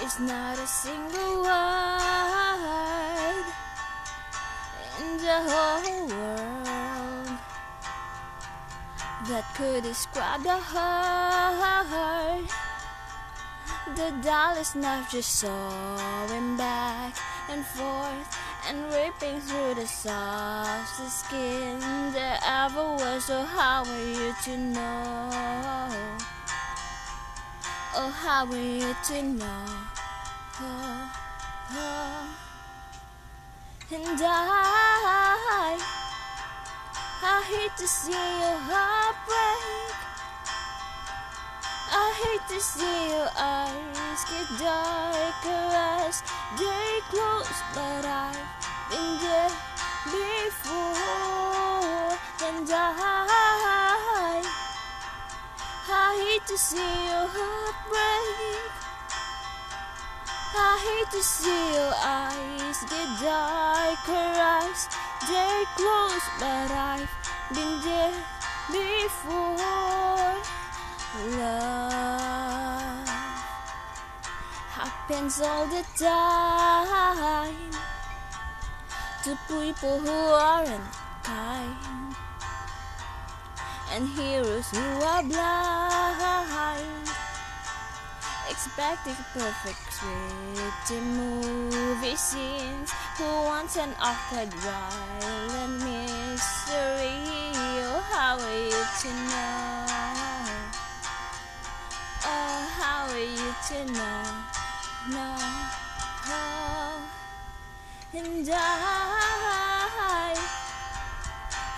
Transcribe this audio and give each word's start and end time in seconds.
There's 0.00 0.20
not 0.20 0.58
a 0.58 0.66
single 0.66 1.42
word 1.42 1.88
in 5.00 5.16
the 5.18 5.38
whole 5.50 6.06
world 6.06 7.28
that 9.28 9.44
could 9.56 9.82
describe 9.82 10.42
the 10.44 10.56
hurt. 10.56 12.46
The 13.96 14.10
doll's 14.22 14.74
knife 14.76 15.10
just 15.10 15.40
sawing 15.40 16.56
back 16.56 17.16
and 17.50 17.66
forth 17.66 18.38
and 18.68 18.84
ripping 18.92 19.40
through 19.40 19.74
the 19.74 19.86
soft 19.86 21.10
skin 21.10 21.80
there 22.12 22.38
ever 22.46 22.94
was. 22.94 23.24
So 23.24 23.42
how 23.42 23.82
are 23.84 24.04
you 24.04 24.32
to 24.44 24.56
know? 24.56 26.27
Oh, 28.00 28.10
how 28.10 28.46
are 28.46 28.56
you 28.56 28.94
to 29.06 29.22
know? 29.22 29.64
Oh, 30.60 31.12
oh. 31.72 32.28
And 33.90 34.20
I, 34.22 35.74
I 37.24 37.42
hate 37.42 37.76
to 37.76 37.88
see 37.88 38.12
your 38.12 38.58
heart 38.70 39.16
break. 39.26 39.98
I 41.90 42.06
hate 42.22 42.46
to 42.54 42.60
see 42.62 43.08
your 43.10 43.30
eyes 43.36 44.17
to 56.48 56.56
see 56.56 56.78
your 56.78 57.28
heart 57.28 57.76
break. 57.92 58.72
I 60.56 60.80
hate 60.80 61.10
to 61.12 61.22
see 61.22 61.74
your 61.76 61.92
eyes 61.92 62.78
get 62.88 63.08
darker 63.20 64.32
as 64.56 64.88
day 65.28 65.64
close, 65.76 66.26
but 66.40 66.70
I've 66.72 67.12
been 67.52 67.84
there 67.84 68.16
before. 68.72 70.40
Love 71.36 73.08
happens 74.72 75.42
all 75.42 75.66
the 75.66 75.84
time 75.98 77.72
to 79.24 79.38
people 79.52 79.98
who 80.00 80.18
aren't 80.32 80.92
kind 81.22 82.07
and 83.92 84.08
heroes 84.08 84.70
who 84.70 85.02
are 85.02 85.22
blind. 85.22 87.08
Expecting 88.50 89.16
perfect 89.34 89.78
scripted 89.90 91.02
movie 91.02 92.16
scenes 92.16 92.92
who 93.16 93.24
wants 93.24 93.76
an 93.76 93.90
awkward 94.00 94.52
violent 94.54 95.82
mystery. 95.84 97.18
Oh, 97.90 98.02
how 98.10 98.38
are 98.38 98.62
you 98.64 98.84
to 99.00 99.10
know? 99.28 99.86
Oh, 102.24 102.58
how 102.78 103.06
are 103.10 103.18
you 103.18 103.54
to 103.68 103.78
know? 103.92 104.22
No, 105.10 105.36
oh, 106.28 107.00
and 108.12 108.48
I, 108.52 109.17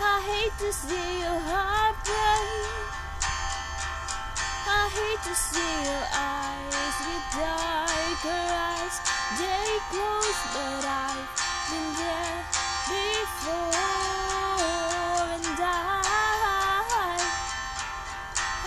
I 0.00 0.20
hate 0.22 0.56
to 0.58 0.72
see 0.72 1.18
your 1.18 1.40
heart 1.42 1.96
break. 2.06 2.46
I 4.70 4.86
hate 4.94 5.22
to 5.26 5.34
see 5.34 5.74
your 5.90 6.06
eyes 6.14 6.94
get 7.02 7.24
darker 7.34 8.46
as 8.78 8.94
day 9.34 9.74
close, 9.90 10.38
but 10.54 10.86
I've 10.86 11.26
been 11.66 11.90
there 11.98 12.46
before, 12.86 13.74
and 15.34 15.58
I, 15.58 15.98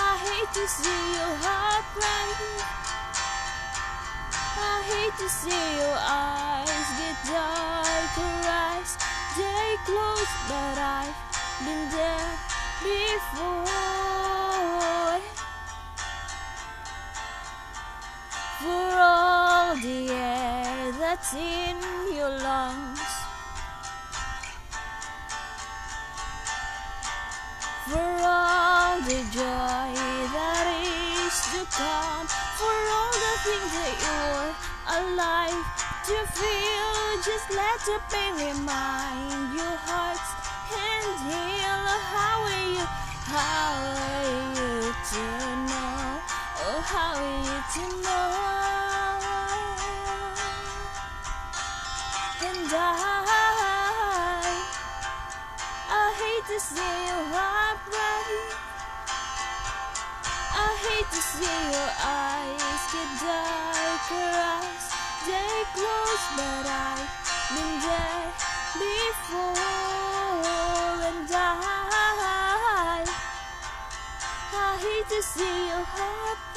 I 0.00 0.16
hate 0.24 0.52
to 0.56 0.64
see 0.66 1.02
your 1.12 1.34
heart 1.44 1.84
break. 1.92 2.40
I 4.56 4.80
hate 4.88 5.16
to 5.20 5.28
see 5.28 5.76
your 5.76 5.98
eyes 6.08 6.88
get 6.96 7.20
darker 7.28 8.48
as 8.48 8.96
day 9.36 9.76
close, 9.84 10.32
but 10.48 10.78
there 10.78 11.07
For 13.18 13.34
all 18.96 19.74
the 19.76 20.10
air 20.10 20.92
that's 20.92 21.34
in 21.34 21.76
your 22.14 22.30
lungs, 22.30 23.00
for 27.88 27.98
all 27.98 29.00
the 29.02 29.20
joy 29.34 29.90
that 30.34 30.66
is 30.86 31.36
to 31.52 31.66
come, 31.74 32.26
for 32.54 32.76
all 32.94 33.14
the 33.26 33.34
things 33.42 33.72
that 33.78 33.94
you're 34.06 34.54
alive 35.02 35.64
to 36.06 36.16
feel. 36.38 36.94
Just 37.26 37.50
let 37.50 37.78
the 37.82 37.98
pain 38.10 38.34
remind 38.54 39.54
your 39.58 39.76
hearts 39.90 40.30
And 52.68 52.76
I, 52.76 54.44
I 55.88 56.12
hate 56.20 56.44
to 56.52 56.60
see 56.60 56.96
your 57.08 57.24
heart 57.32 57.80
break. 57.88 58.52
I 60.52 60.76
hate 60.84 61.08
to 61.08 61.22
see 61.32 61.60
your 61.72 61.92
eyes 62.04 62.82
get 62.92 63.08
darker 63.24 64.28
as 64.52 64.84
day 65.24 65.64
close, 65.72 66.24
but 66.36 66.68
I've 66.68 67.08
been 67.56 67.72
there 67.88 68.28
before, 68.76 69.64
and 71.08 71.24
I, 71.32 73.08
I 74.52 74.76
hate 74.76 75.08
to 75.16 75.22
see 75.22 75.56
your 75.68 75.84
heart 75.88 76.47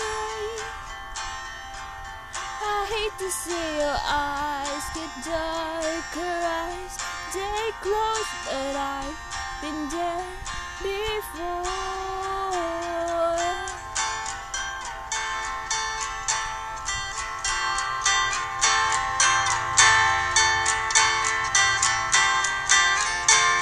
hate 2.91 3.17
to 3.19 3.31
see 3.31 3.77
your 3.77 3.99
eyes 4.03 4.85
get 4.93 5.11
darker 5.23 6.35
as 6.59 6.97
day 7.33 7.69
close, 7.79 8.31
but 8.45 8.75
I've 8.75 9.15
been 9.61 9.87
there 9.89 10.27
before. 10.83 11.70